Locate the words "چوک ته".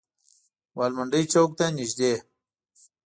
1.31-1.65